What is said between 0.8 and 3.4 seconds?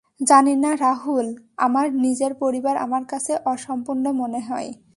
রাহুল, আমার নিজের পরিবার আমার কাছে